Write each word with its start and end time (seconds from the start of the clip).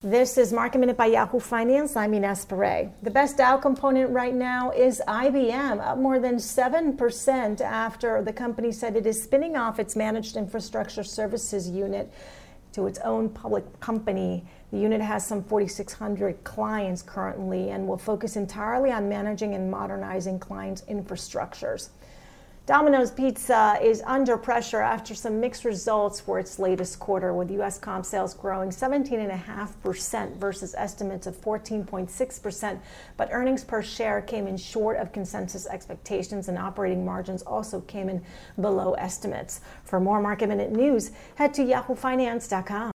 This 0.00 0.38
is 0.38 0.52
Market 0.52 0.78
Minute 0.78 0.96
by 0.96 1.06
Yahoo 1.06 1.40
Finance. 1.40 1.96
I'm 1.96 2.14
Ines 2.14 2.44
Ferre. 2.44 2.92
The 3.02 3.10
best 3.10 3.36
Dow 3.36 3.56
component 3.56 4.10
right 4.10 4.32
now 4.32 4.70
is 4.70 5.02
IBM, 5.08 5.84
up 5.84 5.98
more 5.98 6.20
than 6.20 6.36
7% 6.36 7.60
after 7.60 8.22
the 8.22 8.32
company 8.32 8.70
said 8.70 8.94
it 8.94 9.06
is 9.06 9.20
spinning 9.20 9.56
off 9.56 9.80
its 9.80 9.96
managed 9.96 10.36
infrastructure 10.36 11.02
services 11.02 11.68
unit 11.68 12.12
to 12.74 12.86
its 12.86 13.00
own 13.00 13.28
public 13.28 13.80
company. 13.80 14.44
The 14.70 14.78
unit 14.78 15.00
has 15.00 15.26
some 15.26 15.42
4,600 15.42 16.44
clients 16.44 17.02
currently 17.02 17.70
and 17.70 17.88
will 17.88 17.98
focus 17.98 18.36
entirely 18.36 18.92
on 18.92 19.08
managing 19.08 19.56
and 19.56 19.68
modernizing 19.68 20.38
clients' 20.38 20.82
infrastructures. 20.82 21.88
Domino's 22.68 23.10
Pizza 23.10 23.78
is 23.80 24.02
under 24.04 24.36
pressure 24.36 24.82
after 24.82 25.14
some 25.14 25.40
mixed 25.40 25.64
results 25.64 26.20
for 26.20 26.38
its 26.38 26.58
latest 26.58 26.98
quarter, 26.98 27.32
with 27.32 27.50
U.S. 27.52 27.78
comp 27.78 28.04
sales 28.04 28.34
growing 28.34 28.68
17.5% 28.68 30.36
versus 30.36 30.74
estimates 30.76 31.26
of 31.26 31.34
14.6%. 31.40 32.78
But 33.16 33.30
earnings 33.32 33.64
per 33.64 33.82
share 33.82 34.20
came 34.20 34.46
in 34.46 34.58
short 34.58 34.98
of 34.98 35.12
consensus 35.12 35.66
expectations, 35.66 36.50
and 36.50 36.58
operating 36.58 37.06
margins 37.06 37.40
also 37.40 37.80
came 37.80 38.10
in 38.10 38.22
below 38.60 38.92
estimates. 38.92 39.62
For 39.84 39.98
more 39.98 40.20
market 40.20 40.50
minute 40.50 40.70
news, 40.70 41.10
head 41.36 41.54
to 41.54 41.62
yahoofinance.com. 41.62 42.92